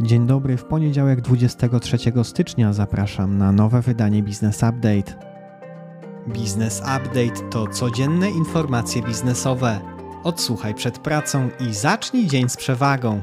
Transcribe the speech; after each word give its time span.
Dzień 0.00 0.26
dobry, 0.26 0.56
w 0.56 0.64
poniedziałek 0.64 1.20
23 1.20 1.96
stycznia 2.22 2.72
zapraszam 2.72 3.38
na 3.38 3.52
nowe 3.52 3.82
wydanie 3.82 4.22
Business 4.22 4.56
Update. 4.56 5.26
Business 6.26 6.80
Update 6.80 7.50
to 7.50 7.66
codzienne 7.66 8.30
informacje 8.30 9.02
biznesowe. 9.02 9.80
Odsłuchaj 10.24 10.74
przed 10.74 10.98
pracą 10.98 11.48
i 11.60 11.74
zacznij 11.74 12.26
dzień 12.26 12.48
z 12.48 12.56
przewagą. 12.56 13.22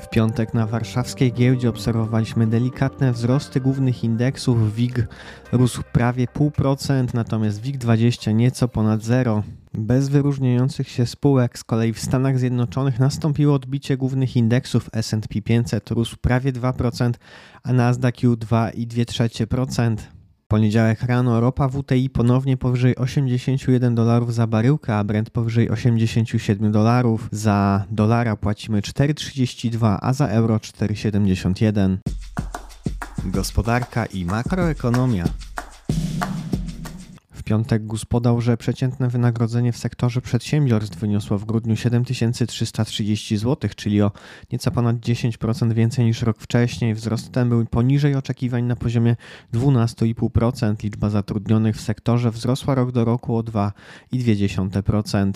W 0.00 0.08
piątek 0.08 0.54
na 0.54 0.66
warszawskiej 0.66 1.32
giełdzie 1.32 1.68
obserwowaliśmy 1.68 2.46
delikatne 2.46 3.12
wzrosty 3.12 3.60
głównych 3.60 4.04
indeksów. 4.04 4.74
WIG 4.74 5.06
rósł 5.52 5.82
prawie 5.92 6.26
0,5%, 6.26 7.14
natomiast 7.14 7.62
WIG20 7.62 8.34
nieco 8.34 8.68
ponad 8.68 9.02
zero. 9.02 9.42
Bez 9.74 10.08
wyróżniających 10.08 10.88
się 10.88 11.06
spółek 11.06 11.58
z 11.58 11.64
kolei 11.64 11.92
w 11.92 12.00
Stanach 12.00 12.38
Zjednoczonych 12.38 12.98
nastąpiło 12.98 13.54
odbicie 13.54 13.96
głównych 13.96 14.36
indeksów 14.36 14.90
S&P 14.92 15.42
500 15.42 15.90
rósł 15.90 16.16
prawie 16.20 16.52
2%, 16.52 17.12
a 17.62 17.72
Nasdaq 17.72 18.12
Q2,2%. 18.12 19.96
Poniedziałek 20.48 21.02
rano 21.02 21.40
ropa 21.40 21.68
WTI 21.68 22.10
ponownie 22.10 22.56
powyżej 22.56 22.96
81 22.96 23.94
dolarów 23.94 24.34
za 24.34 24.46
baryłkę, 24.46 24.96
a 24.96 25.04
Brent 25.04 25.30
powyżej 25.30 25.70
87 25.70 26.72
dolarów. 26.72 27.28
Za 27.32 27.84
dolara 27.90 28.36
płacimy 28.36 28.80
4,32, 28.80 29.98
a 30.00 30.12
za 30.12 30.26
euro 30.26 30.56
4,71. 30.56 31.96
Gospodarka 33.24 34.06
i 34.06 34.24
makroekonomia 34.24 35.24
piątek 37.48 37.86
GUS 37.86 38.04
podał, 38.04 38.40
że 38.40 38.56
przeciętne 38.56 39.08
wynagrodzenie 39.08 39.72
w 39.72 39.76
sektorze 39.76 40.20
przedsiębiorstw 40.20 40.98
wyniosło 40.98 41.38
w 41.38 41.44
grudniu 41.44 41.76
7330 41.76 43.36
zł, 43.36 43.70
czyli 43.76 44.02
o 44.02 44.12
nieco 44.52 44.70
ponad 44.70 44.96
10% 44.96 45.72
więcej 45.72 46.04
niż 46.04 46.22
rok 46.22 46.38
wcześniej. 46.38 46.94
Wzrost 46.94 47.32
ten 47.32 47.48
był 47.48 47.66
poniżej 47.66 48.14
oczekiwań 48.14 48.64
na 48.64 48.76
poziomie 48.76 49.16
12,5%. 49.54 50.84
Liczba 50.84 51.10
zatrudnionych 51.10 51.76
w 51.76 51.80
sektorze 51.80 52.30
wzrosła 52.30 52.74
rok 52.74 52.92
do 52.92 53.04
roku 53.04 53.36
o 53.36 53.40
2,2%. 53.40 55.32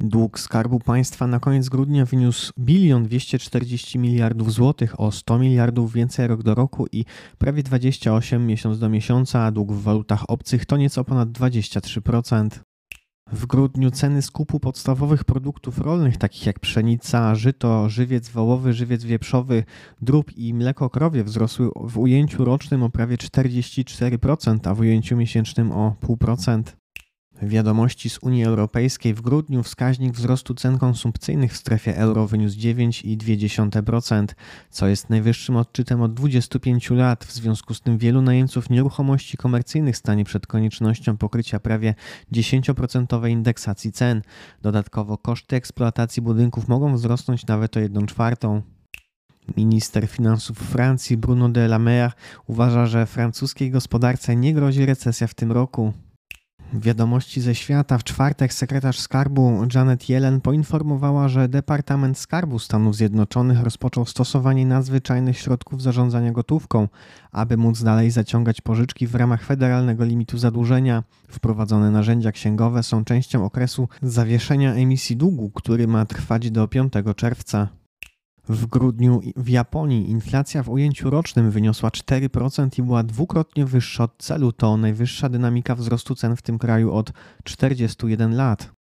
Dług 0.00 0.40
Skarbu 0.40 0.78
Państwa 0.78 1.26
na 1.26 1.40
koniec 1.40 1.68
grudnia 1.68 2.04
wyniósł 2.04 2.52
1 2.66 3.04
240 3.04 3.98
miliardów 3.98 4.52
złotych, 4.52 5.00
o 5.00 5.12
100 5.12 5.38
miliardów 5.38 5.92
więcej 5.92 6.26
rok 6.26 6.42
do 6.42 6.54
roku 6.54 6.86
i 6.92 7.04
prawie 7.38 7.62
28 7.62 8.46
miesiąc 8.46 8.78
do 8.78 8.88
miesiąca, 8.88 9.40
a 9.40 9.50
dług 9.50 9.72
w 9.72 9.82
walutach 9.82 10.30
obcych 10.30 10.66
to 10.66 10.76
nieco 10.76 11.04
ponad 11.04 11.28
23%. 11.28 12.48
W 13.32 13.46
grudniu 13.46 13.90
ceny 13.90 14.22
skupu 14.22 14.60
podstawowych 14.60 15.24
produktów 15.24 15.78
rolnych, 15.78 16.16
takich 16.16 16.46
jak 16.46 16.60
pszenica, 16.60 17.34
żyto, 17.34 17.88
żywiec 17.88 18.28
wołowy, 18.28 18.72
żywiec 18.72 19.04
wieprzowy, 19.04 19.64
drób 20.00 20.36
i 20.36 20.54
mleko 20.54 20.90
krowie 20.90 21.24
wzrosły 21.24 21.70
w 21.84 21.98
ujęciu 21.98 22.44
rocznym 22.44 22.82
o 22.82 22.90
prawie 22.90 23.16
44%, 23.16 24.58
a 24.64 24.74
w 24.74 24.80
ujęciu 24.80 25.16
miesięcznym 25.16 25.72
o 25.72 25.96
0,5%. 26.02 26.81
Wiadomości 27.48 28.10
z 28.10 28.18
Unii 28.18 28.44
Europejskiej 28.44 29.14
w 29.14 29.20
grudniu 29.20 29.62
wskaźnik 29.62 30.12
wzrostu 30.12 30.54
cen 30.54 30.78
konsumpcyjnych 30.78 31.52
w 31.52 31.56
strefie 31.56 31.96
euro 31.96 32.26
wyniósł 32.26 32.58
9,2%, 32.58 34.26
co 34.70 34.86
jest 34.86 35.10
najwyższym 35.10 35.56
odczytem 35.56 36.02
od 36.02 36.14
25 36.14 36.90
lat. 36.90 37.24
W 37.24 37.32
związku 37.32 37.74
z 37.74 37.80
tym 37.80 37.98
wielu 37.98 38.22
najemców 38.22 38.70
nieruchomości 38.70 39.36
komercyjnych 39.36 39.96
stanie 39.96 40.24
przed 40.24 40.46
koniecznością 40.46 41.16
pokrycia 41.16 41.60
prawie 41.60 41.94
10% 42.32 43.28
indeksacji 43.28 43.92
cen. 43.92 44.22
Dodatkowo 44.62 45.18
koszty 45.18 45.56
eksploatacji 45.56 46.22
budynków 46.22 46.68
mogą 46.68 46.94
wzrosnąć 46.94 47.46
nawet 47.46 47.76
o 47.76 47.80
1 47.80 48.06
czwartą. 48.06 48.62
Minister 49.56 50.08
finansów 50.08 50.58
Francji 50.58 51.16
Bruno 51.16 51.48
de 51.48 51.64
la 51.64 51.78
Mer 51.78 52.12
uważa, 52.46 52.86
że 52.86 53.06
francuskiej 53.06 53.70
gospodarce 53.70 54.36
nie 54.36 54.54
grozi 54.54 54.86
recesja 54.86 55.26
w 55.26 55.34
tym 55.34 55.52
roku. 55.52 55.92
Wiadomości 56.74 57.40
ze 57.40 57.54
świata 57.54 57.98
w 57.98 58.04
czwartek 58.04 58.52
sekretarz 58.54 59.00
skarbu 59.00 59.66
Janet 59.74 60.08
Yellen 60.08 60.40
poinformowała, 60.40 61.28
że 61.28 61.48
Departament 61.48 62.18
Skarbu 62.18 62.58
Stanów 62.58 62.96
Zjednoczonych 62.96 63.62
rozpoczął 63.62 64.06
stosowanie 64.06 64.66
nadzwyczajnych 64.66 65.38
środków 65.38 65.82
zarządzania 65.82 66.32
gotówką, 66.32 66.88
aby 67.32 67.56
móc 67.56 67.82
dalej 67.82 68.10
zaciągać 68.10 68.60
pożyczki 68.60 69.06
w 69.06 69.14
ramach 69.14 69.44
federalnego 69.44 70.04
limitu 70.04 70.38
zadłużenia. 70.38 71.02
Wprowadzone 71.28 71.90
narzędzia 71.90 72.32
księgowe 72.32 72.82
są 72.82 73.04
częścią 73.04 73.44
okresu 73.44 73.88
zawieszenia 74.02 74.74
emisji 74.74 75.16
długu, 75.16 75.50
który 75.50 75.86
ma 75.86 76.06
trwać 76.06 76.50
do 76.50 76.68
5 76.68 76.92
czerwca. 77.16 77.81
W 78.48 78.66
grudniu 78.66 79.20
w 79.36 79.48
Japonii 79.48 80.10
inflacja 80.10 80.62
w 80.62 80.68
ujęciu 80.68 81.10
rocznym 81.10 81.50
wyniosła 81.50 81.90
4% 81.90 82.78
i 82.78 82.82
była 82.82 83.02
dwukrotnie 83.02 83.66
wyższa 83.66 84.04
od 84.04 84.16
celu. 84.18 84.52
To 84.52 84.76
najwyższa 84.76 85.28
dynamika 85.28 85.74
wzrostu 85.74 86.14
cen 86.14 86.36
w 86.36 86.42
tym 86.42 86.58
kraju 86.58 86.92
od 86.92 87.12
41 87.44 88.36
lat. 88.36 88.81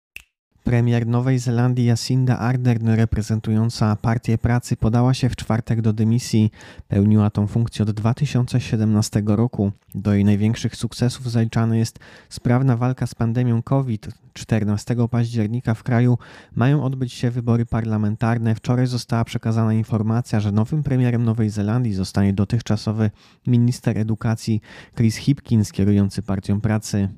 Premier 0.64 1.06
Nowej 1.06 1.38
Zelandii 1.38 1.84
Jacinda 1.84 2.38
Ardern, 2.38 2.88
reprezentująca 2.88 3.96
Partię 3.96 4.38
Pracy, 4.38 4.76
podała 4.76 5.14
się 5.14 5.28
w 5.28 5.36
czwartek 5.36 5.80
do 5.80 5.92
dymisji. 5.92 6.50
Pełniła 6.88 7.30
tą 7.30 7.46
funkcję 7.46 7.82
od 7.82 7.90
2017 7.90 9.22
roku. 9.26 9.72
Do 9.94 10.14
jej 10.14 10.24
największych 10.24 10.76
sukcesów 10.76 11.30
zaliczana 11.30 11.76
jest 11.76 11.98
sprawna 12.28 12.76
walka 12.76 13.06
z 13.06 13.14
pandemią 13.14 13.62
COVID. 13.62 14.08
14 14.32 14.96
października 15.10 15.74
w 15.74 15.82
kraju 15.82 16.18
mają 16.54 16.84
odbyć 16.84 17.12
się 17.12 17.30
wybory 17.30 17.66
parlamentarne. 17.66 18.54
Wczoraj 18.54 18.86
została 18.86 19.24
przekazana 19.24 19.74
informacja, 19.74 20.40
że 20.40 20.52
nowym 20.52 20.82
premierem 20.82 21.24
Nowej 21.24 21.50
Zelandii 21.50 21.94
zostanie 21.94 22.32
dotychczasowy 22.32 23.10
minister 23.46 23.98
edukacji 23.98 24.60
Chris 24.96 25.16
Hipkins, 25.16 25.72
kierujący 25.72 26.22
Partią 26.22 26.60
Pracy. 26.60 27.08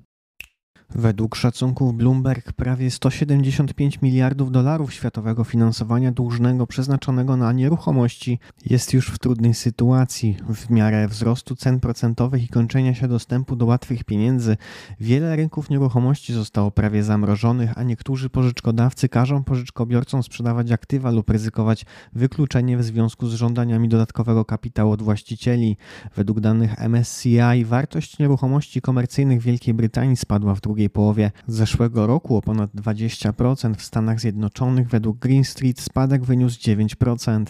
Według 0.95 1.37
szacunków 1.37 1.95
Bloomberg 1.95 2.53
prawie 2.53 2.91
175 2.91 4.03
miliardów 4.03 4.53
dolarów 4.53 4.93
światowego 4.93 5.45
finansowania 5.45 6.13
dłużnego 6.13 6.67
przeznaczonego 6.67 7.37
na 7.37 7.53
nieruchomości 7.53 8.39
jest 8.67 8.93
już 8.95 9.09
w 9.09 9.19
trudnej 9.19 9.55
sytuacji. 9.55 10.37
W 10.55 10.71
miarę 10.71 11.09
wzrostu 11.09 11.57
cen 11.57 11.81
procentowych 11.81 12.45
i 12.45 12.49
kończenia 12.49 12.95
się 12.95 13.09
dostępu 13.09 13.57
do 13.57 13.67
łatwych 13.67 14.05
pieniędzy, 14.05 14.57
wiele 15.01 15.37
rynków 15.37 15.71
nieruchomości 15.71 16.33
zostało 16.33 16.71
prawie 16.71 17.03
zamrożonych, 17.03 17.79
a 17.79 17.83
niektórzy 17.83 18.31
pożyczkodawcy 18.31 19.09
każą 19.09 19.45
pożyczkobiorcom 19.45 20.23
sprzedawać 20.23 20.73
aktywa 20.73 21.11
lub 21.11 21.31
ryzykować 21.31 21.87
wykluczenie 22.13 22.77
w 22.77 22.85
związku 22.85 23.27
z 23.27 23.35
żądaniami 23.35 23.89
dodatkowego 23.89 24.45
kapitału 24.45 24.93
od 24.93 25.03
właścicieli. 25.03 25.77
Według 26.17 26.41
danych 26.41 26.75
MSCI 26.89 27.65
wartość 27.65 28.19
nieruchomości 28.19 28.81
komercyjnych 28.81 29.41
w 29.41 29.45
Wielkiej 29.45 29.75
Brytanii 29.75 30.17
spadła 30.17 30.55
w 30.55 30.61
drugiej 30.61 30.82
drugiej 30.83 30.91
połowie 30.91 31.31
zeszłego 31.47 32.07
roku 32.07 32.37
o 32.37 32.43
ponad 32.43 32.71
20%, 32.75 33.75
w 33.75 33.83
Stanach 33.83 34.21
Zjednoczonych 34.21 34.89
według 34.89 35.19
Green 35.19 35.45
Street 35.45 35.81
spadek 35.81 36.25
wyniósł 36.25 36.61
9%. 36.61 37.47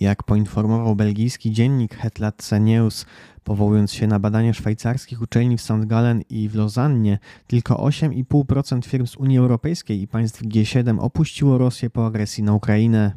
Jak 0.00 0.22
poinformował 0.22 0.96
belgijski 0.96 1.52
dziennik 1.52 1.94
Hetlatse 1.96 2.60
News, 2.60 3.06
powołując 3.44 3.92
się 3.92 4.06
na 4.06 4.18
badania 4.18 4.52
szwajcarskich 4.52 5.22
uczelni 5.22 5.56
w 5.56 5.62
St. 5.62 5.86
Gallen 5.86 6.22
i 6.30 6.48
w 6.48 6.54
Lozannie, 6.54 7.18
tylko 7.46 7.74
8,5% 7.74 8.84
firm 8.84 9.06
z 9.06 9.16
Unii 9.16 9.38
Europejskiej 9.38 10.02
i 10.02 10.08
państw 10.08 10.42
G7 10.42 11.00
opuściło 11.00 11.58
Rosję 11.58 11.90
po 11.90 12.06
agresji 12.06 12.42
na 12.42 12.52
Ukrainę. 12.52 13.12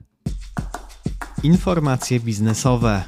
Informacje 1.43 2.19
biznesowe. 2.19 3.03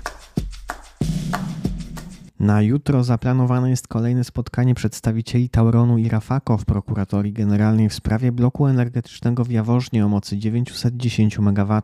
Na 2.40 2.62
jutro 2.62 3.04
zaplanowane 3.04 3.70
jest 3.70 3.88
kolejne 3.88 4.24
spotkanie 4.24 4.76
przedstawicieli 4.76 5.50
Tauronu 5.50 5.98
i 5.98 6.10
Rafako 6.10 6.58
w 6.58 6.66
prokuratorii 6.66 7.34
generalnej 7.34 7.90
w 7.90 7.94
sprawie 7.94 8.32
bloku 8.32 8.68
energetycznego 8.68 9.44
w 9.44 9.52
Jaworznie 9.52 10.06
o 10.06 10.10
mocy 10.10 10.38
910 10.38 11.40
MW. 11.40 11.82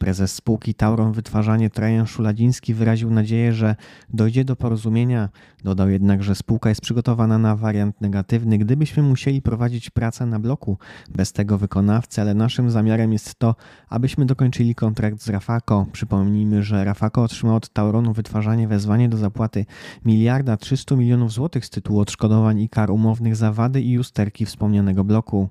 Prezes 0.00 0.34
spółki 0.34 0.74
Tauron 0.74 1.12
Wytwarzanie 1.12 1.70
Trajan 1.70 2.06
Szuladziński 2.06 2.74
wyraził 2.74 3.10
nadzieję, 3.10 3.52
że 3.52 3.76
dojdzie 4.10 4.44
do 4.44 4.56
porozumienia. 4.56 5.28
Dodał 5.64 5.90
jednak, 5.90 6.22
że 6.22 6.34
spółka 6.34 6.68
jest 6.68 6.80
przygotowana 6.80 7.38
na 7.38 7.56
wariant 7.56 8.00
negatywny, 8.00 8.58
gdybyśmy 8.58 9.02
musieli 9.02 9.42
prowadzić 9.42 9.90
pracę 9.90 10.26
na 10.26 10.38
bloku 10.38 10.78
bez 11.08 11.32
tego 11.32 11.58
wykonawcy, 11.58 12.20
ale 12.20 12.34
naszym 12.34 12.70
zamiarem 12.70 13.12
jest 13.12 13.34
to, 13.34 13.54
abyśmy 13.88 14.26
dokończyli 14.26 14.74
kontrakt 14.74 15.22
z 15.22 15.28
Rafako. 15.28 15.86
Przypomnijmy, 15.92 16.62
że 16.62 16.84
Rafako 16.84 17.22
otrzymał 17.22 17.56
od 17.56 17.68
Tauronu 17.68 18.12
Wytwarzanie 18.12 18.68
wezwanie 18.68 19.08
do 19.08 19.16
zapłaty 19.16 19.66
miliarda 20.04 20.56
300 20.56 20.96
milionów 20.96 21.32
złotych 21.32 21.66
z 21.66 21.70
tytułu 21.70 22.00
odszkodowań 22.00 22.60
i 22.60 22.68
kar 22.68 22.90
umownych 22.90 23.36
za 23.36 23.52
wady 23.52 23.82
i 23.82 23.98
usterki 23.98 24.46
wspomnianego 24.46 25.04
bloku. 25.04 25.48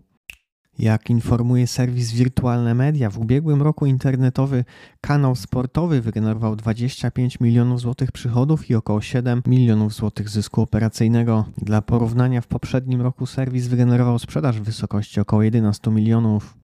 Jak 0.79 1.09
informuje 1.09 1.67
serwis 1.67 2.11
Wirtualne 2.11 2.75
Media, 2.75 3.09
w 3.09 3.19
ubiegłym 3.19 3.61
roku 3.61 3.85
internetowy 3.85 4.65
kanał 5.01 5.35
sportowy 5.35 6.01
wygenerował 6.01 6.55
25 6.55 7.39
milionów 7.39 7.79
złotych 7.79 8.11
przychodów 8.11 8.69
i 8.69 8.75
około 8.75 9.01
7 9.01 9.41
milionów 9.45 9.93
złotych 9.93 10.29
zysku 10.29 10.61
operacyjnego. 10.61 11.45
Dla 11.57 11.81
porównania 11.81 12.41
w 12.41 12.47
poprzednim 12.47 13.01
roku 13.01 13.25
serwis 13.25 13.67
wygenerował 13.67 14.19
sprzedaż 14.19 14.59
w 14.59 14.63
wysokości 14.63 15.19
około 15.19 15.43
11 15.43 15.91
milionów. 15.91 16.58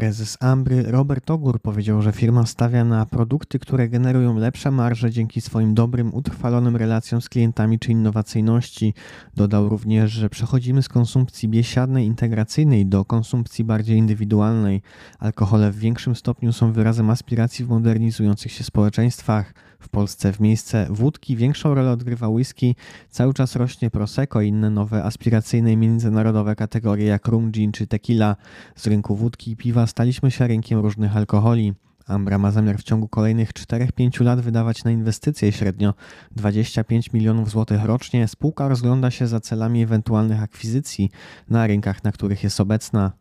Prezes 0.00 0.36
Ambry 0.40 0.82
Robert 0.82 1.30
Ogór 1.30 1.60
powiedział, 1.60 2.02
że 2.02 2.12
firma 2.12 2.46
stawia 2.46 2.84
na 2.84 3.06
produkty, 3.06 3.58
które 3.58 3.88
generują 3.88 4.36
lepsze 4.36 4.70
marże 4.70 5.10
dzięki 5.10 5.40
swoim 5.40 5.74
dobrym, 5.74 6.14
utrwalonym 6.14 6.76
relacjom 6.76 7.20
z 7.20 7.28
klientami 7.28 7.78
czy 7.78 7.92
innowacyjności. 7.92 8.94
Dodał 9.36 9.68
również, 9.68 10.12
że 10.12 10.30
przechodzimy 10.30 10.82
z 10.82 10.88
konsumpcji 10.88 11.48
biesiadnej, 11.48 12.06
integracyjnej 12.06 12.86
do 12.86 13.04
konsumpcji 13.04 13.64
bardziej 13.64 13.98
indywidualnej. 13.98 14.82
Alkohole 15.18 15.70
w 15.70 15.78
większym 15.78 16.16
stopniu 16.16 16.52
są 16.52 16.72
wyrazem 16.72 17.10
aspiracji 17.10 17.64
w 17.64 17.68
modernizujących 17.68 18.52
się 18.52 18.64
społeczeństwach. 18.64 19.54
W 19.80 19.88
Polsce 19.88 20.32
w 20.32 20.40
miejsce 20.40 20.86
wódki 20.90 21.36
większą 21.36 21.74
rolę 21.74 21.90
odgrywa 21.90 22.28
whisky, 22.28 22.74
cały 23.10 23.34
czas 23.34 23.56
rośnie 23.56 23.90
Prosecco 23.90 24.40
i 24.40 24.48
inne 24.48 24.70
nowe 24.70 25.04
aspiracyjne 25.04 25.72
i 25.72 25.76
międzynarodowe 25.76 26.56
kategorie 26.56 27.06
jak 27.06 27.28
rum, 27.28 27.50
gin 27.50 27.72
czy 27.72 27.86
tequila. 27.86 28.36
Z 28.76 28.86
rynku 28.86 29.16
wódki 29.16 29.50
i 29.50 29.56
piwa 29.56 29.86
staliśmy 29.86 30.30
się 30.30 30.46
rynkiem 30.46 30.80
różnych 30.80 31.16
alkoholi. 31.16 31.74
Ambra 32.06 32.38
ma 32.38 32.50
zamiar 32.50 32.78
w 32.78 32.82
ciągu 32.82 33.08
kolejnych 33.08 33.52
4-5 33.52 34.24
lat 34.24 34.40
wydawać 34.40 34.84
na 34.84 34.90
inwestycje 34.90 35.52
średnio 35.52 35.94
25 36.30 37.12
milionów 37.12 37.50
złotych 37.50 37.84
rocznie. 37.84 38.28
Spółka 38.28 38.68
rozgląda 38.68 39.10
się 39.10 39.26
za 39.26 39.40
celami 39.40 39.82
ewentualnych 39.82 40.42
akwizycji 40.42 41.10
na 41.48 41.66
rynkach, 41.66 42.04
na 42.04 42.12
których 42.12 42.44
jest 42.44 42.60
obecna. 42.60 43.19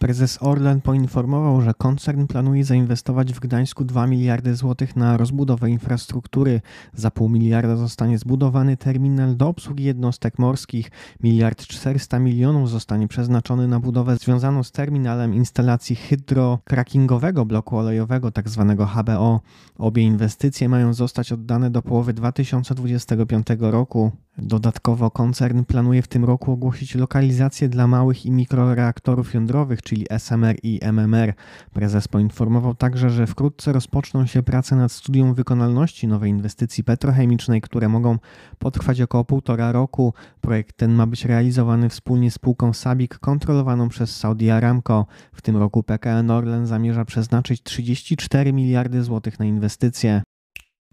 Prezes 0.00 0.42
Orlen 0.42 0.80
poinformował, 0.80 1.60
że 1.60 1.74
koncern 1.74 2.26
planuje 2.26 2.64
zainwestować 2.64 3.32
w 3.32 3.40
Gdańsku 3.40 3.84
2 3.84 4.06
miliardy 4.06 4.54
złotych 4.54 4.96
na 4.96 5.16
rozbudowę 5.16 5.70
infrastruktury. 5.70 6.60
Za 6.94 7.10
pół 7.10 7.28
miliarda 7.28 7.76
zostanie 7.76 8.18
zbudowany 8.18 8.76
terminal 8.76 9.36
do 9.36 9.48
obsługi 9.48 9.84
jednostek 9.84 10.38
morskich. 10.38 10.90
Miliard 11.22 11.62
400 11.62 12.18
milionów 12.18 12.70
zostanie 12.70 13.08
przeznaczony 13.08 13.68
na 13.68 13.80
budowę 13.80 14.16
związaną 14.16 14.62
z 14.62 14.72
terminalem 14.72 15.34
instalacji 15.34 15.96
hydrokrackingowego 15.96 17.46
bloku 17.46 17.76
olejowego, 17.76 18.32
tzw. 18.32 18.74
Tak 18.78 18.88
HBO. 18.88 19.40
Obie 19.78 20.02
inwestycje 20.02 20.68
mają 20.68 20.94
zostać 20.94 21.32
oddane 21.32 21.70
do 21.70 21.82
połowy 21.82 22.12
2025 22.12 23.46
roku. 23.60 24.12
Dodatkowo 24.38 25.10
koncern 25.10 25.64
planuje 25.64 26.02
w 26.02 26.08
tym 26.08 26.24
roku 26.24 26.52
ogłosić 26.52 26.94
lokalizację 26.94 27.68
dla 27.68 27.86
małych 27.86 28.26
i 28.26 28.30
mikroreaktorów 28.30 29.34
jądrowych, 29.34 29.82
czyli 29.90 30.06
SMR 30.10 30.56
i 30.62 30.80
MMR. 30.82 31.34
Prezes 31.72 32.08
poinformował 32.08 32.74
także, 32.74 33.10
że 33.10 33.26
wkrótce 33.26 33.72
rozpoczną 33.72 34.26
się 34.26 34.42
prace 34.42 34.76
nad 34.76 34.92
studium 34.92 35.34
wykonalności 35.34 36.08
nowej 36.08 36.30
inwestycji 36.30 36.84
petrochemicznej, 36.84 37.60
które 37.60 37.88
mogą 37.88 38.18
potrwać 38.58 39.00
około 39.00 39.24
półtora 39.24 39.72
roku. 39.72 40.14
Projekt 40.40 40.76
ten 40.76 40.92
ma 40.92 41.06
być 41.06 41.24
realizowany 41.24 41.88
wspólnie 41.88 42.30
z 42.30 42.34
spółką 42.34 42.72
Sabik 42.72 43.18
kontrolowaną 43.18 43.88
przez 43.88 44.16
Saudi 44.16 44.50
Aramco. 44.50 45.06
W 45.32 45.42
tym 45.42 45.56
roku 45.56 45.82
PKN 45.82 46.30
Orlen 46.30 46.66
zamierza 46.66 47.04
przeznaczyć 47.04 47.62
34 47.62 48.52
miliardy 48.52 49.02
złotych 49.02 49.38
na 49.38 49.44
inwestycje. 49.44 50.22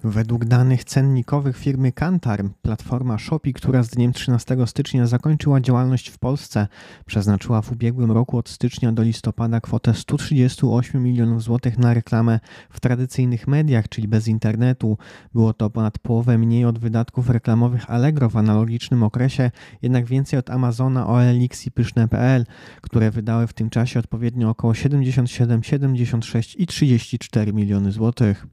Według 0.04 0.46
danych 0.46 0.84
cennikowych 0.84 1.58
firmy 1.58 1.92
Kantar, 1.92 2.44
platforma 2.62 3.18
Shopee, 3.18 3.54
która 3.54 3.84
z 3.84 3.90
dniem 3.90 4.14
13 4.14 4.58
stycznia 4.66 5.08
zakończyła 5.08 5.62
działalność 5.62 6.10
w 6.10 6.20
Polsce, 6.20 6.68
przeznaczyła 7.06 7.62
w 7.62 7.72
ubiegłym 7.72 8.12
roku 8.12 8.38
od 8.38 8.50
stycznia 8.50 8.92
do 8.92 9.04
listopada 9.04 9.62
kwotę 9.62 9.94
138 9.94 11.04
milionów 11.04 11.44
złotych 11.44 11.78
na 11.78 11.94
reklamę 11.94 12.40
w 12.70 12.80
tradycyjnych 12.80 13.48
mediach, 13.48 13.90
czyli 13.90 14.08
bez 14.08 14.28
internetu. 14.28 14.98
Było 15.34 15.54
to 15.54 15.70
ponad 15.70 16.00
połowę 16.00 16.38
mniej 16.38 16.66
od 16.66 16.80
wydatków 16.80 17.30
reklamowych 17.30 17.90
Allegro 17.90 18.30
w 18.30 18.38
analogicznym 18.38 19.04
okresie, 19.04 19.52
jednak 19.82 20.06
więcej 20.06 20.40
od 20.40 20.50
Amazona, 20.50 21.08
OLX 21.08 21.66
i 21.66 21.72
Pyszne.pl, 21.72 22.46
które 22.82 23.12
wydały 23.12 23.48
w 23.48 23.54
tym 23.54 23.70
czasie 23.70 24.00
odpowiednio 24.00 24.50
około 24.50 24.74
77, 24.74 25.64
76 25.64 26.56
i 26.56 26.68
34 26.68 27.54
miliony 27.54 27.92
złotych 27.92 28.48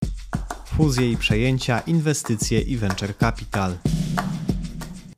fuzje 0.76 1.10
i 1.10 1.16
przejęcia, 1.16 1.80
inwestycje 1.80 2.60
i 2.60 2.76
venture 2.76 3.16
capital. 3.16 3.76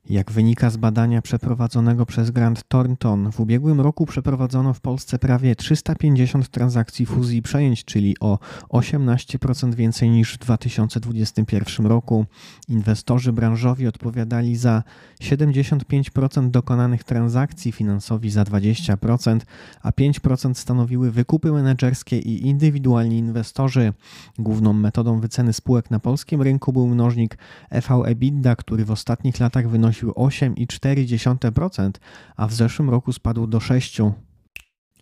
Jak 0.09 0.31
wynika 0.31 0.69
z 0.69 0.77
badania 0.77 1.21
przeprowadzonego 1.21 2.05
przez 2.05 2.31
Grant 2.31 2.63
Thornton, 2.67 3.31
w 3.31 3.39
ubiegłym 3.39 3.81
roku 3.81 4.05
przeprowadzono 4.05 4.73
w 4.73 4.81
Polsce 4.81 5.19
prawie 5.19 5.55
350 5.55 6.49
transakcji 6.49 7.05
fuzji 7.05 7.37
i 7.37 7.41
przejęć, 7.41 7.85
czyli 7.85 8.15
o 8.19 8.39
18% 8.69 9.75
więcej 9.75 10.09
niż 10.09 10.33
w 10.33 10.37
2021 10.37 11.85
roku. 11.85 12.25
Inwestorzy 12.67 13.33
branżowi 13.33 13.87
odpowiadali 13.87 14.55
za 14.55 14.83
75% 15.21 16.49
dokonanych 16.49 17.03
transakcji, 17.03 17.71
finansowi 17.71 18.29
za 18.29 18.43
20%, 18.43 19.39
a 19.81 19.91
5% 19.91 20.53
stanowiły 20.53 21.11
wykupy 21.11 21.51
menedżerskie 21.51 22.19
i 22.19 22.47
indywidualni 22.47 23.17
inwestorzy. 23.17 23.93
Główną 24.39 24.73
metodą 24.73 25.19
wyceny 25.19 25.53
spółek 25.53 25.91
na 25.91 25.99
polskim 25.99 26.41
rynku 26.41 26.73
był 26.73 26.87
mnożnik 26.87 27.37
EV-EBITDA, 27.71 28.55
który 28.55 28.85
w 28.85 28.91
ostatnich 28.91 29.39
latach 29.39 29.69
wynosił 29.69 29.96
wynosił 29.97 30.11
8,4%, 30.11 31.91
a 32.35 32.47
w 32.47 32.53
zeszłym 32.53 32.89
roku 32.89 33.13
spadł 33.13 33.47
do 33.47 33.57
6%. 33.57 34.26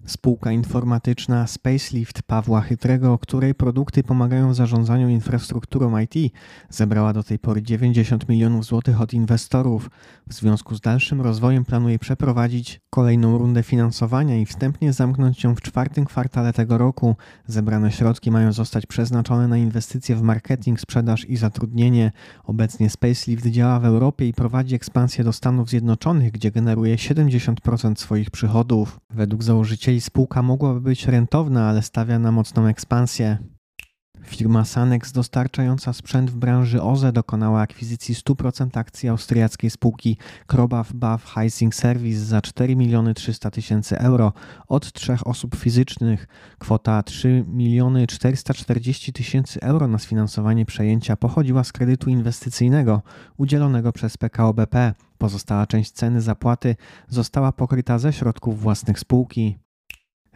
Spółka 0.06 0.52
informatyczna 0.52 1.48
Spacelift 1.48 2.24
Pawła 2.24 2.62
Chytrego, 2.62 3.18
której 3.18 3.56
produkty 3.56 4.04
pomagają 4.04 4.50
w 4.52 4.56
zarządzaniu 4.56 5.10
infrastrukturą 5.10 6.00
IT, 6.00 6.34
zebrała 6.69 7.13
do 7.13 7.24
tej 7.24 7.40
pory 7.40 7.62
90 7.62 8.30
milionów 8.30 8.66
złotych 8.66 9.02
od 9.02 9.13
inwestorów. 9.13 9.90
W 10.30 10.34
związku 10.34 10.75
z 10.75 10.81
dalszym 10.81 11.22
rozwojem 11.22 11.66
planuje 11.66 12.00
przeprowadzić 12.00 12.81
kolejną 12.90 13.38
rundę 13.38 13.63
finansowania 13.63 14.38
i 14.38 14.46
wstępnie 14.46 14.94
zamknąć 14.94 15.44
ją 15.44 15.56
w 15.56 15.62
czwartym 15.62 16.06
kwartale 16.06 16.54
tego 16.54 16.78
roku. 16.78 17.16
Zebrane 17.48 17.92
środki 17.92 18.31
mają 18.31 18.54
zostać 18.54 18.86
przeznaczone 18.86 19.48
na 19.48 19.57
inwestycje 19.57 20.16
w 20.16 20.22
marketing, 20.22 20.80
sprzedaż 20.80 21.25
i 21.30 21.38
zatrudnienie. 21.38 22.12
Obecnie 22.44 22.90
Spacelift 22.90 23.48
działa 23.48 23.80
w 23.80 23.86
Europie 23.86 24.28
i 24.28 24.34
prowadzi 24.34 24.75
ekspansję 24.75 25.24
do 25.24 25.34
Stanów 25.34 25.69
Zjednoczonych, 25.69 26.31
gdzie 26.31 26.52
generuje 26.52 26.96
70% 26.96 27.96
swoich 27.96 28.31
przychodów. 28.31 29.00
Według 29.10 29.44
założycieli 29.44 29.94
Czyli 29.95 30.01
spółka 30.01 30.42
mogłaby 30.42 30.81
być 30.81 31.07
rentowna, 31.07 31.69
ale 31.69 31.81
stawia 31.81 32.19
na 32.19 32.31
mocną 32.31 32.68
ekspansję. 32.68 33.38
Firma 34.24 34.65
Sanex 34.65 35.12
dostarczająca 35.12 35.94
sprzęt 35.94 36.31
w 36.31 36.36
branży 36.36 36.81
OZE 36.81 37.12
dokonała 37.12 37.62
akwizycji 37.62 38.15
100% 38.15 38.77
akcji 38.77 39.09
austriackiej 39.09 39.69
spółki 39.69 40.18
Krobaf 40.47 40.94
Bav 40.94 41.25
Heising 41.25 41.75
Service 41.75 42.19
za 42.19 42.42
4 42.42 42.75
miliony 42.75 43.13
300 43.13 43.51
tysięcy 43.51 44.00
euro 44.00 44.33
od 44.68 44.94
trzech 44.94 45.27
osób 45.27 45.56
fizycznych. 45.56 46.27
Kwota 46.59 47.03
3 47.03 47.45
miliony 47.47 48.07
440 48.07 49.13
tysięcy 49.13 49.62
euro 49.62 49.88
na 49.88 49.97
sfinansowanie 49.97 50.66
przejęcia 50.66 51.16
pochodziła 51.16 51.64
z 51.64 51.71
kredytu 51.71 52.09
inwestycyjnego 52.09 53.02
udzielonego 53.37 53.92
przez 53.92 54.18
PKO 54.18 54.54
BP. 54.54 54.94
Pozostała 55.18 55.68
część 55.68 55.92
ceny 55.92 56.21
zapłaty 56.21 56.75
została 57.07 57.52
pokryta 57.52 57.99
ze 57.99 58.14
środków 58.14 58.61
własnych 58.61 58.99
spółki. 58.99 59.65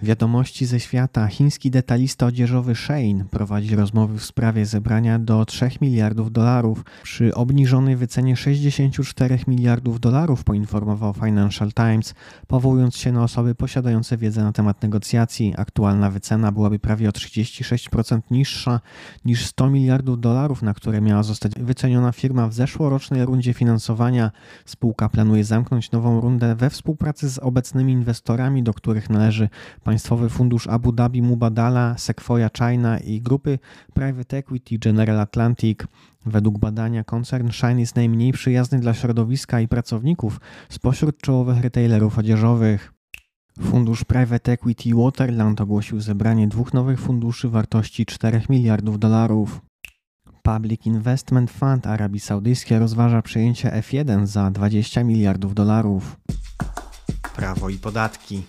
Wiadomości 0.01 0.65
ze 0.65 0.79
świata. 0.79 1.27
Chiński 1.27 1.72
detalista 1.72 2.25
odzieżowy 2.25 2.75
Shein 2.75 3.25
prowadzi 3.32 3.75
rozmowy 3.75 4.20
w 4.20 4.25
sprawie 4.25 4.65
zebrania 4.65 5.20
do 5.20 5.46
3 5.46 5.70
miliardów 5.82 6.32
dolarów. 6.32 6.84
Przy 7.03 7.36
obniżonej 7.36 7.96
wycenie 7.96 8.36
64 8.36 9.39
miliardów 9.48 10.00
dolarów 10.00 10.44
poinformował 10.44 11.13
Financial 11.13 11.72
Times, 11.74 12.13
powołując 12.48 12.98
się 12.98 13.12
na 13.12 13.24
osoby 13.24 13.56
posiadające 13.56 14.18
wiedzę 14.18 14.44
na 14.44 14.51
temat 14.51 14.84
negocjacji. 14.84 15.53
Aktualna 15.58 16.12
wycena 16.12 16.51
byłaby 16.51 16.79
prawie 16.79 17.10
o 17.10 17.12
36% 17.12 18.22
niższa 18.32 18.79
niż 19.25 19.46
100 19.46 19.70
miliardów 19.70 20.20
dolarów, 20.20 20.62
na 20.62 20.74
które 20.74 21.01
miała 21.01 21.24
zostać 21.24 21.51
wyceniona 21.60 22.12
firma 22.12 22.48
w 22.48 22.53
zeszłorocznej 22.53 23.25
rundzie 23.25 23.53
finansowania. 23.53 24.32
Spółka 24.65 25.10
planuje 25.10 25.44
zamknąć 25.44 25.91
nową 25.91 26.22
rundę 26.22 26.56
we 26.56 26.70
współpracy 26.70 27.29
z 27.29 27.39
obecnymi 27.39 27.94
inwestorami, 27.94 28.63
do 28.63 28.74
których 28.74 29.10
należy 29.10 29.50
Państwowy 29.89 30.29
Fundusz 30.29 30.67
Abu 30.67 30.91
Dhabi 30.91 31.22
Mubadala, 31.22 31.98
Sequoia 31.98 32.50
China 32.50 33.00
i 33.00 33.22
grupy 33.22 33.60
Private 33.93 34.38
Equity 34.38 34.77
General 34.79 35.19
Atlantic. 35.19 35.79
Według 36.25 36.60
badania 36.60 37.03
koncern 37.03 37.51
Shine 37.51 37.79
jest 37.79 37.96
najmniej 37.96 38.34
przyjazny 38.34 38.79
dla 38.79 38.93
środowiska 38.93 39.62
i 39.62 39.67
pracowników 39.67 40.39
spośród 40.69 41.22
czołowych 41.22 41.62
retailerów 41.62 42.17
odzieżowych. 42.17 42.93
Fundusz 43.62 44.03
Private 44.03 44.51
Equity 44.51 44.96
Waterland 44.96 45.62
ogłosił 45.62 46.00
zebranie 46.00 46.48
dwóch 46.48 46.74
nowych 46.74 47.00
funduszy 47.00 47.50
wartości 47.50 48.05
4 48.05 48.41
miliardów 48.50 49.00
dolarów. 49.00 49.62
Public 50.43 50.86
Investment 50.86 51.51
Fund 51.51 51.88
Arabii 51.88 52.19
Saudyjskiej 52.19 52.79
rozważa 52.79 53.22
przejęcie 53.22 53.69
F1 53.69 54.25
za 54.25 54.51
20 54.51 55.03
miliardów 55.03 55.53
dolarów. 55.55 56.19
Prawo 57.36 57.69
i 57.69 57.77
podatki. 57.77 58.43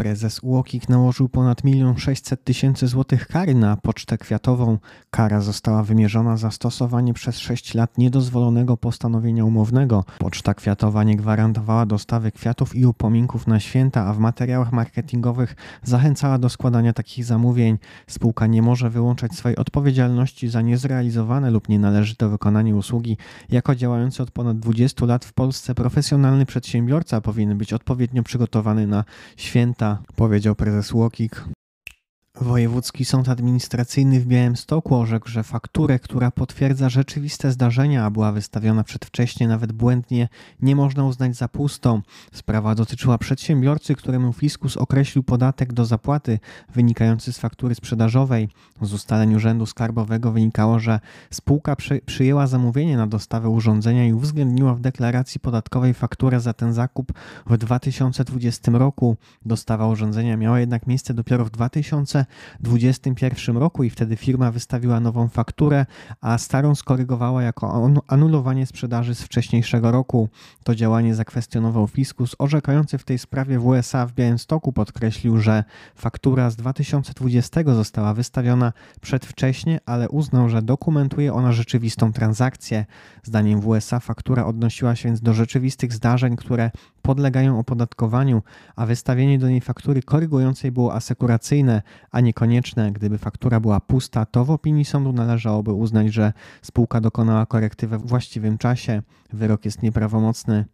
Prezes 0.00 0.40
UOKiK 0.42 0.88
nałożył 0.88 1.28
ponad 1.28 1.64
1 1.64 1.98
600 1.98 2.44
tysięcy 2.44 2.86
złotych 2.86 3.26
kary 3.26 3.54
na 3.54 3.76
pocztę 3.76 4.18
kwiatową. 4.18 4.78
Kara 5.10 5.40
została 5.40 5.82
wymierzona 5.82 6.36
za 6.36 6.50
stosowanie 6.50 7.14
przez 7.14 7.38
6 7.38 7.74
lat 7.74 7.98
niedozwolonego 7.98 8.76
postanowienia 8.76 9.44
umownego. 9.44 10.04
Poczta 10.18 10.54
kwiatowa 10.54 11.04
nie 11.04 11.16
gwarantowała 11.16 11.86
dostawy 11.86 12.32
kwiatów 12.32 12.76
i 12.76 12.86
upominków 12.86 13.46
na 13.46 13.60
święta, 13.60 14.06
a 14.06 14.12
w 14.12 14.18
materiałach 14.18 14.72
marketingowych 14.72 15.56
zachęcała 15.82 16.38
do 16.38 16.48
składania 16.48 16.92
takich 16.92 17.24
zamówień. 17.24 17.78
Spółka 18.06 18.46
nie 18.46 18.62
może 18.62 18.90
wyłączać 18.90 19.32
swojej 19.32 19.56
odpowiedzialności 19.56 20.48
za 20.48 20.62
niezrealizowane 20.62 21.50
lub 21.50 21.68
nienależyte 21.68 22.28
wykonanie 22.28 22.76
usługi. 22.76 23.16
Jako 23.50 23.74
działający 23.74 24.22
od 24.22 24.30
ponad 24.30 24.58
20 24.58 25.06
lat 25.06 25.24
w 25.24 25.32
Polsce 25.32 25.74
profesjonalny 25.74 26.46
przedsiębiorca 26.46 27.20
powinien 27.20 27.58
być 27.58 27.72
odpowiednio 27.72 28.22
przygotowany 28.22 28.86
na 28.86 29.04
święta 29.36 29.89
powiedział 30.16 30.54
prezes 30.54 30.92
Łokik. 30.92 31.44
Wojewódzki 32.40 33.04
Sąd 33.04 33.28
Administracyjny 33.28 34.20
w 34.20 34.26
Białymstoku 34.26 34.96
orzekł, 34.96 35.28
że 35.28 35.42
fakturę, 35.42 35.98
która 35.98 36.30
potwierdza 36.30 36.88
rzeczywiste 36.88 37.52
zdarzenia, 37.52 38.04
a 38.04 38.10
była 38.10 38.32
wystawiona 38.32 38.84
przedwcześnie, 38.84 39.48
nawet 39.48 39.72
błędnie, 39.72 40.28
nie 40.62 40.76
można 40.76 41.04
uznać 41.04 41.36
za 41.36 41.48
pustą. 41.48 42.02
Sprawa 42.32 42.74
dotyczyła 42.74 43.18
przedsiębiorcy, 43.18 43.94
któremu 43.94 44.32
fiskus 44.32 44.76
określił 44.76 45.22
podatek 45.22 45.72
do 45.72 45.84
zapłaty 45.84 46.38
wynikający 46.74 47.32
z 47.32 47.38
faktury 47.38 47.74
sprzedażowej. 47.74 48.48
Z 48.82 48.92
ustaleń 48.92 49.34
Urzędu 49.34 49.66
Skarbowego 49.66 50.32
wynikało, 50.32 50.78
że 50.78 51.00
spółka 51.30 51.76
przy, 51.76 52.00
przyjęła 52.06 52.46
zamówienie 52.46 52.96
na 52.96 53.06
dostawę 53.06 53.48
urządzenia 53.48 54.06
i 54.06 54.12
uwzględniła 54.12 54.74
w 54.74 54.80
deklaracji 54.80 55.40
podatkowej 55.40 55.94
fakturę 55.94 56.40
za 56.40 56.52
ten 56.52 56.72
zakup 56.72 57.12
w 57.46 57.56
2020 57.56 58.72
roku. 58.72 59.16
Dostawa 59.44 59.86
urządzenia 59.86 60.36
miała 60.36 60.60
jednak 60.60 60.86
miejsce 60.86 61.14
dopiero 61.14 61.44
w 61.44 61.50
2000 61.50 62.26
2021 62.60 63.56
roku 63.56 63.84
i 63.84 63.90
wtedy 63.90 64.16
firma 64.16 64.50
wystawiła 64.50 65.00
nową 65.00 65.28
fakturę, 65.28 65.86
a 66.20 66.38
starą 66.38 66.74
skorygowała 66.74 67.42
jako 67.42 67.90
anulowanie 68.06 68.66
sprzedaży 68.66 69.14
z 69.14 69.22
wcześniejszego 69.22 69.90
roku. 69.92 70.28
To 70.64 70.74
działanie 70.74 71.14
zakwestionował 71.14 71.86
fiskus, 71.86 72.36
orzekający 72.38 72.98
w 72.98 73.04
tej 73.04 73.18
sprawie 73.18 73.58
w 73.58 73.66
USA 73.66 74.06
w 74.06 74.12
Białymstoku 74.12 74.72
podkreślił, 74.72 75.38
że 75.38 75.64
faktura 75.94 76.50
z 76.50 76.56
2020 76.56 77.60
została 77.66 78.14
wystawiona 78.14 78.72
przedwcześnie, 79.00 79.80
ale 79.86 80.08
uznał, 80.08 80.48
że 80.48 80.62
dokumentuje 80.62 81.34
ona 81.34 81.52
rzeczywistą 81.52 82.12
transakcję. 82.12 82.86
Zdaniem 83.22 83.60
WSA 83.60 84.00
faktura 84.00 84.46
odnosiła 84.46 84.96
się 84.96 85.08
więc 85.08 85.20
do 85.20 85.34
rzeczywistych 85.34 85.92
zdarzeń, 85.92 86.36
które 86.36 86.70
podlegają 87.02 87.58
opodatkowaniu, 87.58 88.42
a 88.76 88.86
wystawienie 88.86 89.38
do 89.38 89.48
niej 89.48 89.60
faktury 89.60 90.02
korygującej 90.02 90.72
było 90.72 90.94
asekuracyjne, 90.94 91.82
a 92.10 92.20
niekonieczne. 92.20 92.92
Gdyby 92.92 93.18
faktura 93.18 93.60
była 93.60 93.80
pusta, 93.80 94.26
to 94.26 94.44
w 94.44 94.50
opinii 94.50 94.84
sądu 94.84 95.12
należałoby 95.12 95.72
uznać, 95.72 96.12
że 96.12 96.32
spółka 96.62 97.00
dokonała 97.00 97.46
korekty 97.46 97.88
we 97.88 97.98
właściwym 97.98 98.58
czasie. 98.58 99.02
Wyrok 99.32 99.64
jest 99.64 99.82
nieprawomocny. 99.82 100.64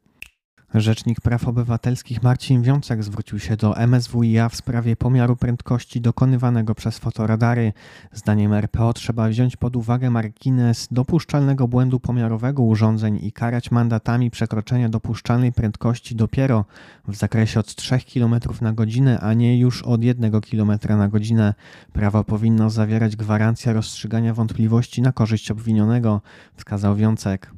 Rzecznik 0.75 1.21
Praw 1.21 1.49
Obywatelskich 1.49 2.23
Marcin 2.23 2.63
Wiącek 2.63 3.05
zwrócił 3.05 3.39
się 3.39 3.57
do 3.57 3.77
MSWiA 3.77 4.49
w 4.49 4.57
sprawie 4.57 4.97
pomiaru 4.97 5.37
prędkości 5.37 6.01
dokonywanego 6.01 6.75
przez 6.75 6.99
fotoradary. 6.99 7.73
Zdaniem 8.13 8.53
RPO 8.53 8.93
trzeba 8.93 9.29
wziąć 9.29 9.57
pod 9.57 9.77
uwagę 9.77 10.11
margines 10.11 10.89
dopuszczalnego 10.91 11.69
błędu 11.69 12.01
pomiarowego 12.01 12.63
urządzeń 12.63 13.19
i 13.23 13.33
karać 13.33 13.71
mandatami 13.71 14.31
przekroczenia 14.31 14.89
dopuszczalnej 14.89 15.53
prędkości 15.53 16.17
dopiero 16.17 16.65
w 17.09 17.17
zakresie 17.17 17.61
od 17.61 17.75
3 17.75 17.99
km 18.15 18.41
na 18.61 18.73
godzinę, 18.73 19.21
a 19.21 19.35
nie 19.35 19.59
już 19.59 19.83
od 19.83 20.03
1 20.03 20.41
km 20.41 20.79
na 20.89 21.09
godzinę. 21.09 21.55
Prawo 21.93 22.25
powinno 22.25 22.71
zawierać 22.71 23.17
gwarancję 23.17 23.73
rozstrzygania 23.73 24.35
wątpliwości 24.35 25.03
na 25.03 25.13
korzyść 25.13 25.51
obwinionego, 25.51 26.21
wskazał 26.57 26.97
Wiącek. 26.97 27.53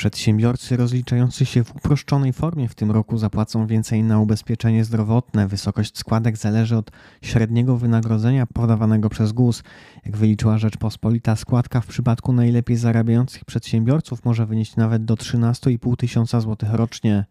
Przedsiębiorcy 0.00 0.76
rozliczający 0.76 1.46
się 1.46 1.64
w 1.64 1.76
uproszczonej 1.76 2.32
formie 2.32 2.68
w 2.68 2.74
tym 2.74 2.90
roku 2.90 3.18
zapłacą 3.18 3.66
więcej 3.66 4.02
na 4.02 4.20
ubezpieczenie 4.20 4.84
zdrowotne. 4.84 5.48
Wysokość 5.48 5.98
składek 5.98 6.36
zależy 6.36 6.76
od 6.76 6.90
średniego 7.22 7.76
wynagrodzenia 7.76 8.46
podawanego 8.46 9.08
przez 9.08 9.32
GUS. 9.32 9.62
Jak 10.06 10.16
wyliczyła 10.16 10.58
Rzeczpospolita, 10.58 11.36
składka 11.36 11.80
w 11.80 11.86
przypadku 11.86 12.32
najlepiej 12.32 12.76
zarabiających 12.76 13.44
przedsiębiorców 13.44 14.24
może 14.24 14.46
wynieść 14.46 14.76
nawet 14.76 15.04
do 15.04 15.14
13,5 15.14 15.96
tysiąca 15.96 16.40
złotych 16.40 16.72
rocznie. 16.72 17.24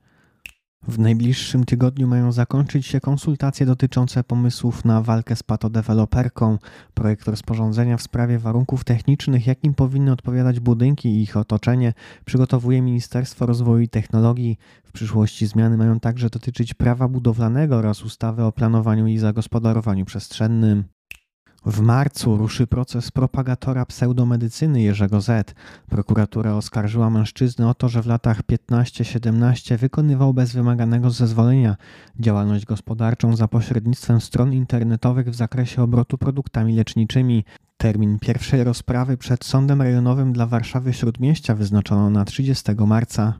W 0.88 1.00
najbliższym 1.00 1.63
tygodniu 1.63 2.07
mają 2.07 2.31
zakończyć 2.31 2.86
się 2.88 3.00
konsultacje 3.00 3.65
dotyczące 3.65 4.24
pomysłów 4.24 4.86
na 4.86 5.01
walkę 5.01 5.36
z 5.36 5.43
patodeweloperką. 5.43 6.57
Projekt 6.93 7.27
rozporządzenia 7.27 7.98
w 7.98 8.01
sprawie 8.01 8.39
warunków 8.39 8.83
technicznych, 8.83 9.48
jakim 9.48 9.74
powinny 9.74 10.12
odpowiadać 10.12 10.59
budynki 10.59 11.09
i 11.09 11.21
ich 11.21 11.38
otoczenie, 11.38 11.93
przygotowuje 12.25 12.81
Ministerstwo 12.81 13.45
Rozwoju 13.45 13.79
i 13.79 13.89
Technologii. 13.89 14.57
W 14.83 14.91
przyszłości 14.91 15.48
zmiany 15.48 15.77
mają 15.77 16.00
także 16.00 16.29
dotyczyć 16.29 16.74
prawa 16.74 17.07
budowlanego 17.07 17.75
oraz 17.75 18.03
ustawy 18.03 18.43
o 18.43 18.51
planowaniu 18.51 19.07
i 19.07 19.17
zagospodarowaniu 19.17 20.05
przestrzennym. 20.05 20.83
W 21.65 21.81
marcu 21.81 22.37
ruszy 22.37 22.67
proces 22.67 23.11
propagatora 23.11 23.85
pseudomedycyny 23.85 24.81
Jerzego 24.81 25.21
Z. 25.21 25.55
Prokuratura 25.89 26.53
oskarżyła 26.53 27.09
mężczyznę 27.09 27.69
o 27.69 27.73
to, 27.73 27.89
że 27.89 28.01
w 28.01 28.07
latach 28.07 28.43
15-17 28.43 29.77
wykonywał 29.77 30.33
bez 30.33 30.53
wymaganego 30.53 31.09
zezwolenia 31.09 31.75
działalność 32.19 32.65
gospodarczą 32.65 33.35
za 33.35 33.47
pośrednictwem 33.47 34.21
stron 34.21 34.53
internetowych 34.53 35.29
w 35.29 35.35
zakresie 35.35 35.83
obrotu 35.83 36.17
produktami 36.17 36.75
leczniczymi. 36.75 37.43
Termin 37.77 38.19
pierwszej 38.19 38.63
rozprawy 38.63 39.17
przed 39.17 39.45
Sądem 39.45 39.81
Rejonowym 39.81 40.33
dla 40.33 40.45
Warszawy 40.45 40.93
Śródmieścia 40.93 41.55
wyznaczono 41.55 42.09
na 42.09 42.25
30 42.25 42.71
marca. 42.87 43.33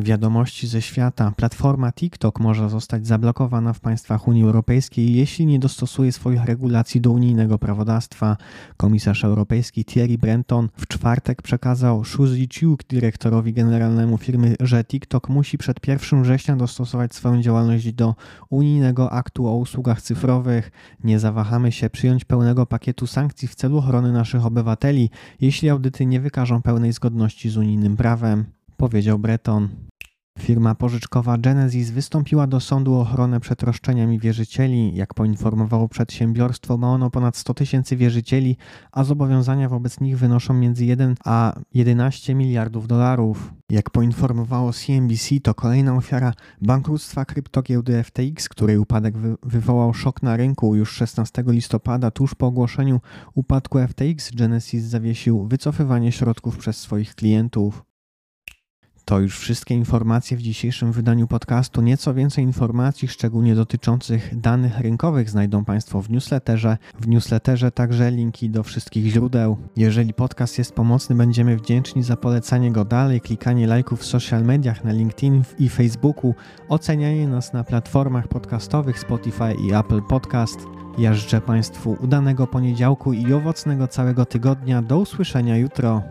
Wiadomości 0.00 0.66
ze 0.66 0.82
świata. 0.82 1.32
Platforma 1.36 1.92
TikTok 1.92 2.40
może 2.40 2.70
zostać 2.70 3.06
zablokowana 3.06 3.72
w 3.72 3.80
państwach 3.80 4.28
Unii 4.28 4.42
Europejskiej, 4.42 5.14
jeśli 5.14 5.46
nie 5.46 5.58
dostosuje 5.58 6.12
swoich 6.12 6.44
regulacji 6.44 7.00
do 7.00 7.10
unijnego 7.10 7.58
prawodawstwa. 7.58 8.36
Komisarz 8.76 9.24
europejski 9.24 9.84
Thierry 9.84 10.18
Brenton 10.18 10.68
w 10.76 10.86
czwartek 10.86 11.42
przekazał 11.42 12.04
Shu 12.04 12.26
Ziqiu, 12.26 12.76
dyrektorowi 12.88 13.52
generalnemu 13.52 14.18
firmy, 14.18 14.54
że 14.60 14.84
TikTok 14.84 15.28
musi 15.28 15.58
przed 15.58 15.88
1 15.88 16.22
września 16.22 16.56
dostosować 16.56 17.14
swoją 17.14 17.42
działalność 17.42 17.92
do 17.92 18.14
unijnego 18.50 19.12
aktu 19.12 19.46
o 19.46 19.56
usługach 19.56 20.02
cyfrowych. 20.02 20.70
Nie 21.04 21.18
zawahamy 21.18 21.72
się 21.72 21.90
przyjąć 21.90 22.24
pełnego 22.24 22.66
pakietu 22.66 23.06
sankcji 23.06 23.48
w 23.48 23.54
celu 23.54 23.78
ochrony 23.78 24.12
naszych 24.12 24.46
obywateli, 24.46 25.10
jeśli 25.40 25.70
audyty 25.70 26.06
nie 26.06 26.20
wykażą 26.20 26.62
pełnej 26.62 26.92
zgodności 26.92 27.50
z 27.50 27.56
unijnym 27.56 27.96
prawem 27.96 28.55
powiedział 28.76 29.18
Breton. 29.18 29.68
Firma 30.38 30.74
pożyczkowa 30.74 31.38
Genesis 31.38 31.90
wystąpiła 31.90 32.46
do 32.46 32.60
sądu 32.60 32.94
o 32.94 33.00
ochronę 33.00 33.40
przed 33.40 33.62
roszczeniami 33.62 34.18
wierzycieli. 34.18 34.96
Jak 34.96 35.14
poinformowało 35.14 35.88
przedsiębiorstwo, 35.88 36.76
ma 36.76 36.92
ono 36.92 37.10
ponad 37.10 37.36
100 37.36 37.54
tysięcy 37.54 37.96
wierzycieli, 37.96 38.56
a 38.92 39.04
zobowiązania 39.04 39.68
wobec 39.68 40.00
nich 40.00 40.18
wynoszą 40.18 40.54
między 40.54 40.84
1 40.84 41.14
a 41.24 41.52
11 41.74 42.34
miliardów 42.34 42.88
dolarów. 42.88 43.54
Jak 43.70 43.90
poinformowało 43.90 44.72
CNBC, 44.72 45.40
to 45.42 45.54
kolejna 45.54 45.96
ofiara 45.96 46.32
bankructwa 46.62 47.24
kryptogiełdy 47.24 48.02
FTX, 48.02 48.48
której 48.48 48.78
upadek 48.78 49.18
wy 49.18 49.34
wywołał 49.42 49.94
szok 49.94 50.22
na 50.22 50.36
rynku. 50.36 50.74
Już 50.74 50.92
16 50.92 51.44
listopada, 51.46 52.10
tuż 52.10 52.34
po 52.34 52.46
ogłoszeniu 52.46 53.00
upadku 53.34 53.78
FTX, 53.88 54.30
Genesis 54.34 54.84
zawiesił 54.84 55.48
wycofywanie 55.48 56.12
środków 56.12 56.56
przez 56.56 56.76
swoich 56.76 57.14
klientów. 57.14 57.85
To 59.08 59.20
już 59.20 59.38
wszystkie 59.38 59.74
informacje 59.74 60.36
w 60.36 60.42
dzisiejszym 60.42 60.92
wydaniu 60.92 61.26
podcastu. 61.26 61.82
Nieco 61.82 62.14
więcej 62.14 62.44
informacji, 62.44 63.08
szczególnie 63.08 63.54
dotyczących 63.54 64.40
danych 64.40 64.80
rynkowych, 64.80 65.30
znajdą 65.30 65.64
Państwo 65.64 66.02
w 66.02 66.10
newsletterze. 66.10 66.78
W 67.00 67.08
newsletterze 67.08 67.70
także 67.70 68.10
linki 68.10 68.50
do 68.50 68.62
wszystkich 68.62 69.06
źródeł. 69.06 69.56
Jeżeli 69.76 70.14
podcast 70.14 70.58
jest 70.58 70.74
pomocny, 70.74 71.16
będziemy 71.16 71.56
wdzięczni 71.56 72.02
za 72.02 72.16
polecanie 72.16 72.72
go 72.72 72.84
dalej, 72.84 73.20
klikanie 73.20 73.66
lajków 73.66 74.00
w 74.00 74.06
social 74.06 74.42
mediach 74.42 74.84
na 74.84 74.92
LinkedIn 74.92 75.42
i 75.58 75.68
Facebooku, 75.68 76.34
ocenianie 76.68 77.28
nas 77.28 77.52
na 77.52 77.64
platformach 77.64 78.28
podcastowych 78.28 78.98
Spotify 78.98 79.54
i 79.68 79.72
Apple 79.72 80.02
Podcast. 80.02 80.58
Ja 80.98 81.14
życzę 81.14 81.40
Państwu 81.40 81.96
udanego 82.00 82.46
poniedziałku 82.46 83.12
i 83.12 83.32
owocnego 83.32 83.88
całego 83.88 84.24
tygodnia. 84.24 84.82
Do 84.82 84.98
usłyszenia 84.98 85.56
jutro. 85.56 86.02